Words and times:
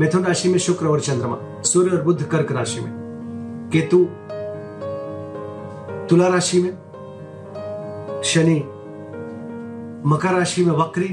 मिथुन 0.00 0.24
राशि 0.24 0.48
में 0.48 0.58
शुक्र 0.58 0.86
और 0.86 1.00
चंद्रमा, 1.00 1.62
सूर्य 1.62 1.96
और 1.96 2.02
बुद्ध 2.02 2.22
कर्क 2.22 2.52
राशि 2.52 2.80
में। 2.80 2.90
केतु, 3.72 4.04
तुला 6.06 6.28
राशि 6.28 6.62
में, 6.62 6.70
शनि, 8.24 8.64
मकर 10.06 10.32
राशि 10.32 10.64
में 10.64 10.72
वक्री 10.72 11.08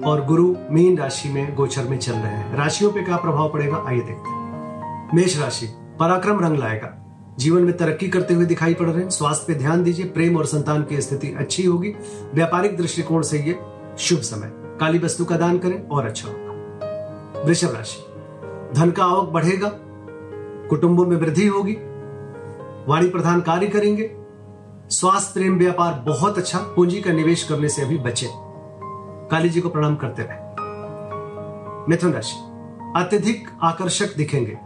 और 0.00 0.24
गुरु 0.24 0.56
मीन 0.70 0.98
राशि 0.98 1.28
में 1.28 1.54
गोचर 1.54 1.84
में 1.84 1.98
चल 1.98 2.12
रहे 2.12 2.22
हैं। 2.22 2.56
राशियों 2.56 2.90
पे 2.90 3.02
क्या 3.02 3.16
प्रभाव 3.16 3.52
पड़ेगा, 3.52 3.84
आइए 3.86 3.98
देखते 3.98 4.30
हैं। 4.30 5.10
मेष 5.14 5.40
राशि, 5.40 5.66
पराक्रम 6.00 6.40
रंग 6.40 6.56
लाएगा। 6.56 6.96
जीवन 7.38 7.62
में 7.62 7.76
तरक्की 7.76 8.08
करते 8.08 8.34
हुए 8.34 8.44
दिखाई 8.44 8.74
पड़ 8.74 8.86
रहे 8.86 9.02
हैं। 9.02 9.10
स्वास्थ्य 9.10 9.44
पे 9.48 9.54
ध्यान 9.54 9.82
दीजिए, 9.82 10.06
प्रेम 10.06 10.36
और 10.36 10.46
संतान 10.46 10.82
की 10.82 11.00
स्थिति 11.00 11.34
अच्छी 11.38 11.64
होगी। 11.64 11.94
व्यापारिक 12.34 12.76
दृष्टिकोण 12.76 13.22
से 13.22 13.38
ये 13.38 13.58
शुभ 13.98 14.18
समय। 14.18 14.50
काली 14.80 14.98
वस्तु 14.98 15.24
का 15.24 15.36
दान 15.36 15.58
करें 15.58 15.88
और 15.88 16.06
अच्छा 16.06 16.28
होगा। 16.28 16.50
वृषभ 17.42 17.74
राशि 17.74 18.09
धन 18.74 18.90
का 18.90 19.04
आवक 19.04 19.28
बढ़ेगा, 19.28 19.70
कुटुंबों 20.68 21.06
में 21.06 21.16
वृद्धि 21.16 21.46
होगी, 21.46 21.72
वाणी 22.88 23.08
प्रधान 23.08 23.40
कार्य 23.40 23.66
करेंगे 23.66 24.16
स्वास्थ्य 24.88 25.40
प्रेम 25.40 25.58
व्यापार 25.58 26.04
बहुत 26.06 26.38
अच्छा 26.38 26.58
पूंजी 26.58 27.00
का 27.00 27.12
निवेश 27.12 27.44
करने 27.44 27.68
से 27.68 27.82
अभी 27.82 27.98
बचे। 27.98 28.26
काली 29.30 29.48
जी 29.48 29.60
को 29.60 29.68
प्रणाम 29.68 29.96
करते 29.96 30.22
रहे। 30.22 30.38
मिथुन 31.88 32.12
राशि, 32.12 32.36
अत्यधिक 32.96 33.48
आकर्षक 33.62 34.16
दिखेंगे। 34.16 34.58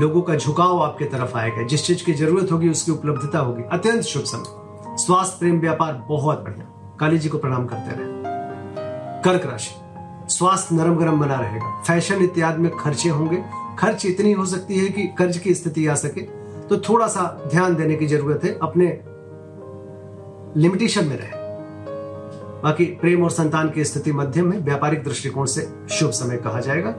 लोगों 0.00 0.22
का 0.22 0.34
झुकाव 0.34 0.82
आपके 0.82 1.04
तरफ़ 1.04 1.36
आएगा, 1.36 1.62
जिस 1.62 1.86
चीज़ 1.86 2.04
की 2.04 2.12
ज़रूरत 2.12 2.52
होगी, 2.52 2.68
उसकी 2.68 2.92
उपलब्धता 2.92 3.38
होगी। 3.38 3.62
अत्यंत 3.72 4.02
शुभ 4.02 4.22
समय। 4.22 4.64
स्वास्थ्य 4.96 5.36
प्रेम 5.38 5.60
व्यापार 5.60 6.04
बहुत 6.08 6.40
बढ़िया। 6.40 6.96
काली 7.00 7.18
जी 7.18 7.28
को 7.28 7.38
प्रणाम 7.38 7.66
करते 7.66 7.90
रहे। 7.90 8.14
कर्क 9.22 9.50
राशि 9.50 9.83
स्वास्थ्य 10.28 10.74
नरम 10.74 10.96
गरम 10.96 11.20
बना 11.20 11.40
रहेगा। 11.40 11.82
फ़ैशन 11.82 12.22
इत्यादि 12.22 12.62
में 12.62 12.76
खर्चे 12.76 13.08
होंगे। 13.08 13.44
खर्च 13.78 14.06
इतनी 14.06 14.32
हो 14.32 14.46
सकती 14.46 14.78
है 14.78 14.88
कि 14.88 15.02
कर्ज 15.06 15.38
की 15.38 15.54
स्थिति 15.54 15.86
आ 15.86 15.94
सके। 15.94 16.20
तो 16.68 16.76
थोड़ा 16.76 17.06
सा 17.06 17.44
ध्यान 17.50 17.74
देने 17.74 17.96
की 17.96 18.06
ज़रूरत 18.06 18.44
है। 18.44 18.58
अपने 18.62 19.00
लिमिटेशन 20.60 21.04
में 21.04 21.16
रहे। 21.16 21.44
बाकी 22.62 22.84
प्रेम 22.84 23.24
और 23.24 23.30
संतान 23.30 23.70
की 23.70 23.84
स्थिति 23.84 24.12
मध्यम 24.12 24.52
है। 24.52 24.60
व्यापारिक 24.60 25.04
दृष्टिकोण 25.04 25.46
से 25.46 25.68
शुभ 25.90 26.10
समय 26.10 26.36
कहा 26.36 26.60
जाएगा। 26.60 26.94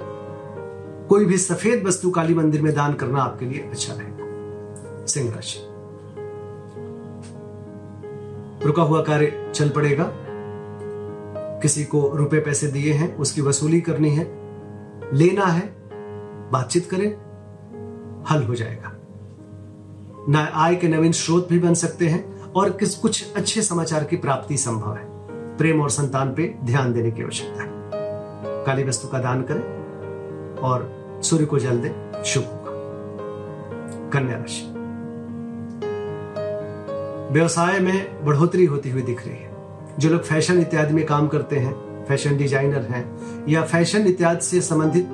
कोई 1.09 1.26
भी 1.26 1.38
सफ़ेद 1.38 1.88
वस्तु 1.88 2.12
काली 2.12 2.34
मंदिर 2.34 2.62
में 2.62 2.73
दान 2.76 2.94
करना 2.94 3.22
आपके 3.22 3.46
लिए 3.46 3.59
अच्छा 3.59 3.94
रहेगा 3.94 5.06
सिंह 5.06 5.34
राशि। 5.34 5.59
रुका 8.68 8.84
हुआ 8.84 9.02
कार्य 9.02 9.52
चल 9.56 9.70
पड़ेगा। 9.70 10.12
किसी 11.61 11.84
को 11.84 12.11
रुपए 12.16 12.39
पैसे 12.39 12.67
दिए 12.67 12.94
हैं, 12.94 13.17
उसकी 13.17 13.42
वसूली 13.42 13.81
करनी 13.81 14.09
है, 14.09 14.23
लेना 15.14 15.45
है, 15.45 15.75
बातचीत 16.52 16.89
करें, 16.89 17.16
हल 18.30 18.44
हो 18.44 18.56
जाएगा। 18.56 18.92
न 20.30 20.50
आय 20.53 20.75
के 20.75 20.88
नवीन 20.88 21.12
स्रोत 21.12 21.50
भी 21.50 21.59
बन 21.59 21.74
सकते 21.74 22.07
हैं 22.07 22.41
और 22.41 22.69
किस 22.69 22.96
कुछ 22.96 23.34
अच्छे 23.35 23.62
समाचार 23.62 24.03
की 24.03 24.16
प्राप्ति 24.16 24.57
संभव 24.57 24.96
है। 24.96 25.06
प्रेम 25.57 25.81
और 25.81 25.90
संतान 25.90 26.34
पे 26.34 26.56
ध्यान 26.63 26.94
देने 26.94 27.12
की 27.12 27.24
आवश्यकता 27.24 27.63
है। 27.63 27.69
काली 28.66 28.84
वस्तु 28.84 29.07
का 29.07 29.19
दान 29.19 29.41
करें 29.41 29.85
और 30.57 31.06
सूर्य 31.24 31.46
को 31.46 31.59
जल 31.59 31.80
दे, 31.80 32.24
शुभ 32.25 32.44
होगा। 32.44 32.72
कन्या 34.09 34.38
राशि। 34.38 34.72
व्यवसाय 37.34 37.80
में 37.80 38.25
बढ़ोतरी 38.25 38.66
होती 38.66 38.90
हुई 38.90 39.01
दिख 39.01 39.28
रही 39.28 39.38
है। 39.38 39.55
जो 40.00 40.09
लोग 40.09 40.23
फ़ैशन 40.23 40.59
इत्यादि 40.59 40.94
में 40.94 41.06
काम 41.06 41.28
करते 41.28 41.56
हैं, 41.56 42.06
फ़ैशन 42.06 42.38
डिज़ाइनर 42.38 42.81
हैं, 42.81 43.17
या 43.47 43.63
फ़ैशन 43.63 44.07
इत्यादि 44.07 44.45
से 44.45 44.61
संबंधित 44.61 45.07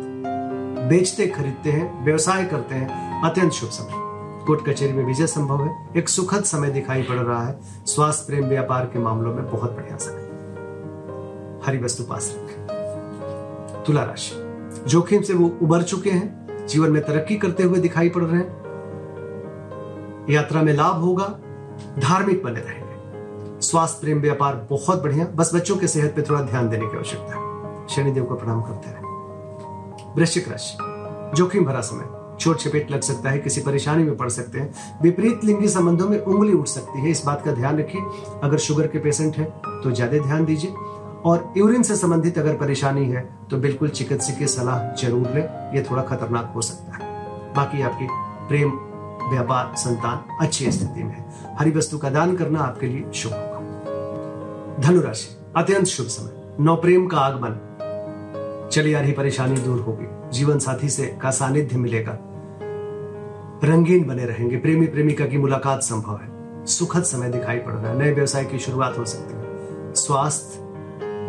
बेचते, 0.89 1.27
खरीदते 1.27 1.71
हैं, 1.71 2.05
व्यवसाय 2.05 2.45
करते 2.45 2.75
हैं, 2.75 3.21
अत्यंत 3.23 3.51
शुभ 3.51 3.69
समय। 3.69 4.11
कोर्ट 4.45 4.69
कचहरी 4.69 4.93
में 4.93 5.05
विजय 5.05 5.27
संभव 5.27 5.63
है। 5.63 5.89
एक 5.97 6.09
सुखद 6.09 6.43
समय 6.43 6.69
दिखाई 6.69 7.03
पड़ 7.03 7.15
रहा 7.15 7.47
है। 7.47 7.59
स्वास्थ्य, 7.85 8.23
प्रेम, 8.27 8.49
व्यापार 8.49 8.85
के 8.85 8.99
मामलों 8.99 9.35
में 9.35 9.51
बहुत 9.51 9.71
बढ़िया 9.71 9.97
समय। 9.97 10.21
हरी 11.65 11.77
वस्तु 11.77 12.03
पास 12.03 12.35
रखें। 12.37 12.67
तुला 13.87 14.03
राशि। 14.03 14.31
जोखिम 14.87 15.21
से 15.21 15.33
वो 15.33 15.57
उबर 15.61 15.81
चुके 15.81 16.09
हैं। 16.09 16.47
जीवन 16.67 16.91
में 16.91 17.01
तरक्की 17.01 17.35
करते 17.35 17.63
हुए 17.63 17.79
दिखाई 17.79 18.09
पड़ 18.09 18.23
रहे 18.23 18.39
हैं। 18.39 18.61
यात्रा 20.29 20.61
में 20.61 20.73
लाभ 20.73 20.95
होगा। 20.95 21.39
धार्मिक 21.99 22.43
बने 22.43 22.59
रहेंगे 22.59 22.80
स्वास्थ्य 23.61 23.99
प्रेम 24.01 24.19
व्यापार 24.21 24.55
बहुत 24.69 25.01
बढ़िया। 25.03 25.25
बस 25.35 25.53
बच्चों 25.55 25.75
के 25.77 25.87
सेहत 25.87 26.15
पे 26.15 26.21
थोड़ा 26.21 26.41
ध्यान 26.41 26.69
देने 26.69 26.85
की 26.85 26.97
आवश्यकता 26.97 27.35
है। 27.35 27.87
शनिदेव 27.87 28.23
को 28.23 28.35
प्रणाम 28.35 28.61
करते 28.61 28.91
रहे 28.91 29.09
वृश्चिक 30.15 30.47
राशि। 30.49 30.77
जोखिम 31.37 31.65
भरा 31.65 31.81
समय। 31.81 32.19
छोट 32.39 32.57
चपेट 32.57 32.91
लग 32.91 33.01
सकता 33.01 33.29
है, 33.29 33.39
किसी 33.39 33.61
परेशानी 33.61 34.03
में 34.03 34.15
पड़ 34.17 34.29
सकते 34.29 34.59
हैं। 34.59 34.99
विपरीत 35.01 35.43
लिंगी 35.45 35.67
संबंधों 35.67 36.07
में 36.09 36.17
उंगली 36.19 36.53
उठ 36.53 36.67
सकती 36.67 37.01
है। 37.01 37.09
इस 37.09 37.23
बात 37.25 37.43
का 37.45 37.51
ध्यान 37.51 37.77
रखिए। 37.79 38.01
अगर 38.43 38.57
शुगर 38.59 38.87
के 38.87 38.99
पेशेंट 38.99 39.37
है 39.37 39.45
तो 39.63 39.91
ज़्यादा 39.91 40.17
ध्यान 40.19 40.45
दीजिए। 40.45 40.73
और 41.25 41.53
यूरिन 41.57 41.83
से 41.83 41.95
संबंधित 41.95 42.37
अगर 42.39 42.55
परेशानी 42.57 43.05
है 43.05 43.21
तो 43.49 43.57
बिल्कुल 43.59 43.89
चिकित्सकीय 43.89 44.47
सलाह 44.47 44.93
ज़रूर 45.01 45.29
ले। 45.29 45.41
ये 45.77 45.85
थोड़ा 45.91 46.03
खतरनाक 46.03 46.51
हो 46.55 46.61
सकता 46.63 46.95
है। 46.95 47.53
बाकी 47.55 47.81
आपकी 47.81 48.07
प्रेम, 48.47 48.71
व्यापार, 49.29 49.73
संतान 49.77 50.37
अच्छी 50.41 50.71
स्थिति 50.71 51.03
में 51.03 51.11
है। 51.11 51.55
हरी 51.59 51.71
वस्तु 51.71 51.97
का 51.97 52.09
दान 52.09 52.35
करना 52.37 52.59
आपके 52.61 52.87
लिए 52.87 53.11
शुभ। 53.13 53.31
धनुराशि, 54.81 55.53
अत्यंत 55.57 55.85
शुभ 55.85 56.05
समय। 56.05 56.63
नौ 56.63 56.75
प्रेम 56.75 57.07
का 57.07 57.17
आगमन। 57.17 57.67
चली 58.71 58.93
आ 58.93 59.01
रही 59.01 59.11
परेशानी 59.11 59.57
दूर 59.57 59.81
होगी। 59.81 60.29
जीवन 60.31 60.59
साथी 60.59 60.89
से 60.89 61.17
का 61.21 61.31
सानिध्य 61.31 61.77
मिलेगा। 61.77 62.17
रंगीन 63.63 64.07
बने 64.07 64.25
रहेंगे। 64.25 64.57
प्रेमी 64.57 64.87
प्रेमिका 64.87 65.25
की 65.25 65.37
मुलाकात 65.37 65.79
संभव 65.79 66.15
है। 66.17 66.65
सुखद 66.65 67.03
समय 67.03 67.29
दिखाई 67.29 67.57
पड़ 67.57 67.73
रहा 67.73 67.91
है। 67.91 67.99
नए 67.99 68.11
व्यवसाय 68.11 68.45
की 68.45 68.59
शुरुआत 68.59 68.97
हो 68.97 69.05
सकती 69.05 69.33
है। 69.33 69.93
स्वास्थ्य 69.93 70.59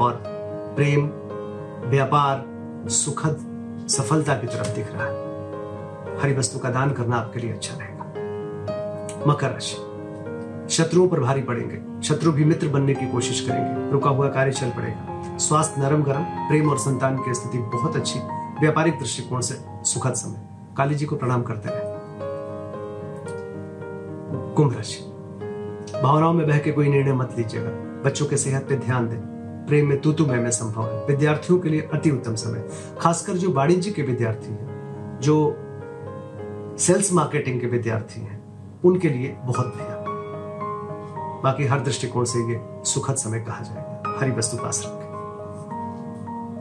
और 0.01 0.23
प्रेम, 0.77 1.11
व्यापार, 1.91 2.45
सुखद 2.89 3.37
सफलता 3.89 4.35
की 4.35 4.47
तरफ़ 4.47 4.75
दिख 4.75 4.87
रहा 4.93 5.07
है। 5.07 5.33
हरी 6.21 6.35
वस्तु 6.35 6.59
का 6.59 6.71
दान 6.71 6.93
करना 6.93 7.17
आपके 7.17 7.41
लिए 7.41 7.53
अच्छा 7.53 7.75
रहेगा। 7.75 8.05
मकर 9.27 9.51
राशि। 9.51 9.92
शत्रुओं 10.73 11.09
पर 11.09 11.21
भारी 11.21 11.43
पड़ेंगे। 11.43 12.03
शत्रु 12.03 12.33
भी 12.33 12.45
मित्र 12.45 12.69
बनने 12.69 12.95
की 12.95 13.07
कोशिश 13.07 13.41
करेंगे। 13.41 13.91
रुका 13.93 14.11
हुआ 14.11 14.29
कार्य 14.29 14.53
चल 14.53 14.71
पड़ेगा। 14.71 15.37
स्वास्थ्य 15.39 15.81
नरम 15.81 16.03
गरम 16.03 16.23
प्रेम 16.23 16.71
और 16.71 16.79
संतान 16.79 17.17
की 17.17 17.35
स्थिति 17.35 17.59
बहुत 17.59 17.97
अच्छी, 17.97 18.19
व्यापारिक 18.61 18.99
दृष्टिकोण 18.99 19.41
से 19.41 19.59
सुखद 19.85 20.15
समय। 20.15 20.43
काली 20.77 20.95
जी 20.95 21.07
को 21.07 21.17
प्रणाम 21.17 21.43
करते 21.43 21.69
रहे 21.73 21.93
कुंभ 24.55 24.77
राशि। 24.77 24.99
भावनाओं 26.03 26.33
में 26.33 26.47
बह 26.47 26.59
के 26.59 26.73
कोई 26.73 26.89
निर्णय 26.89 27.13
मत 27.13 27.35
लीजिएगा। 27.39 27.71
बच्चों 28.05 28.27
के 28.27 28.37
सेहत 28.37 28.67
पे 28.69 28.77
ध्यान 28.77 29.09
दें। 29.09 29.19
प्रेम 29.67 29.89
में 29.89 30.01
तूतु 30.01 30.27
में 30.27 30.51
संभव 30.51 30.85
है। 30.87 31.07
विद्यार्थियों 31.07 31.59
के 31.59 31.69
लिए 31.69 31.89
अति 31.95 32.11
उत्तम 32.11 32.35
समय। 32.35 32.65
खासकर 33.01 33.33
जो 33.33 33.53
वाणिज्य 33.53 33.91
के 33.91 34.03
विद्यार्थी 34.03 34.51
हैं, 34.51 35.19
जो 35.23 35.57
सेल्स 36.79 37.13
मार्केटिंग 37.13 37.61
के 37.61 37.67
विद्यार्थी 37.67 38.21
हैं, 38.21 38.43
उनके 38.85 39.09
लिए 39.09 39.37
बहुत 39.45 39.67
बढ़िया 39.67 39.92
बाकी 41.45 41.65
हर 41.65 41.81
दृष्टिकोण 41.81 42.25
से 42.25 42.39
ये 42.53 42.67
सुखद 42.85 43.15
समय 43.15 43.41
कहा 43.41 43.61
जाएगा। 43.61 44.19
हरी 44.21 44.31
वस्तु 44.31 44.57
पास 44.57 44.83
रखें। 44.87 45.13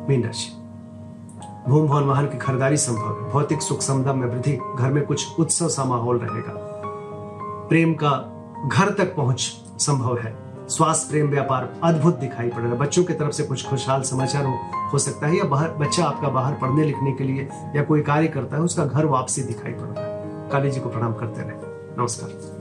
मीन 0.09 0.23
राशि 0.23 0.57
भूम 1.69 1.87
भवन 1.87 2.03
वाहन 2.03 2.25
की 2.25 2.37
खरीदारी 2.37 2.77
संभव 2.77 3.23
है। 3.23 3.31
भौतिक 3.31 3.61
सुख 3.61 3.81
समदम 3.81 4.17
में 4.17 4.27
वृद्धि, 4.27 4.59
घर 4.79 4.91
में 4.91 5.05
कुछ 5.05 5.39
उत्सव 5.39 5.69
सा 5.69 5.83
माहौल 5.83 6.17
रहेगा। 6.17 6.53
प्रेम 7.69 7.93
का 7.93 8.27
घर 8.67 8.89
तक 8.89 9.15
पहुँच 9.15 9.61
संभव 9.79 10.17
है। 10.17 10.51
स्वास्थ्य, 10.67 11.09
प्रेम, 11.09 11.29
व्यापार 11.29 11.73
अद्भुत 11.83 12.19
दिखाई 12.19 12.49
पड़ 12.49 12.61
रहा 12.61 12.71
है। 12.71 12.77
बच्चों 12.77 13.03
की 13.03 13.13
तरफ़ 13.13 13.31
से 13.31 13.43
कुछ 13.43 13.69
खुशहाल 13.69 14.01
समाचार 14.01 14.45
हो 14.45 14.59
हो 14.93 14.97
सकता 14.97 15.27
है, 15.27 15.37
या 15.37 15.43
बाहर, 15.43 15.71
बच्चा 15.71 16.05
आपका 16.05 16.29
बाहर 16.29 16.53
पढ़ने 16.53 16.83
लिखने 16.83 17.11
के 17.11 17.23
लिए 17.23 17.49
या 17.75 17.83
कोई 17.83 18.01
कार्य 18.01 18.27
करता 18.27 18.57
है, 18.57 18.63
उसका 18.63 18.85
घर 18.85 19.05
वापसी 19.05 19.41
दिखाई 19.41 19.71
पड़ 19.71 19.87
रहा 19.87 20.03
है। 20.05 20.49
काली 20.49 20.71
जी 20.71 20.79
को 20.79 20.89
प्रणाम 20.89 21.13
करते 21.13 21.41
रहे। 21.41 21.51
नमस्कार। 22.01 22.60